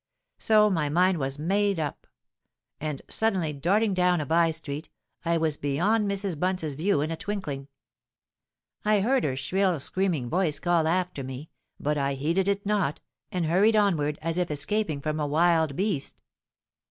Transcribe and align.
So 0.39 0.71
my 0.71 0.89
mind 0.89 1.19
was 1.19 1.37
made 1.37 1.79
up; 1.79 2.07
and 2.79 3.03
suddenly 3.07 3.53
darting 3.53 3.93
down 3.93 4.19
a 4.19 4.25
bye 4.25 4.49
street, 4.49 4.89
I 5.23 5.37
was 5.37 5.57
beyond 5.57 6.09
Mrs. 6.09 6.39
Bunce's 6.39 6.73
view 6.73 7.01
in 7.01 7.11
a 7.11 7.15
twinkling. 7.15 7.67
I 8.83 9.01
heard 9.01 9.23
her 9.25 9.35
shrill, 9.35 9.79
screaming 9.79 10.27
voice 10.27 10.57
call 10.57 10.87
after 10.87 11.23
me; 11.23 11.51
but 11.79 11.99
I 11.99 12.15
heeded 12.15 12.47
it 12.47 12.65
not—and 12.65 13.45
hurried 13.45 13.75
onward, 13.75 14.17
as 14.23 14.39
if 14.39 14.49
escaping 14.49 15.01
from 15.01 15.19
a 15.19 15.27
wild 15.27 15.75
beast. 15.75 16.23